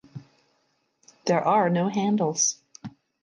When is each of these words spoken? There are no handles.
There 1.27 1.45
are 1.45 1.69
no 1.69 1.87
handles. 1.87 2.57